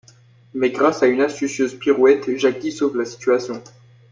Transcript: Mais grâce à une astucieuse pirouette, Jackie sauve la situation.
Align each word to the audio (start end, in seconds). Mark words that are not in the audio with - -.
Mais 0.55 0.71
grâce 0.71 1.03
à 1.03 1.05
une 1.05 1.21
astucieuse 1.21 1.75
pirouette, 1.77 2.35
Jackie 2.35 2.71
sauve 2.71 2.97
la 2.97 3.05
situation. 3.05 3.61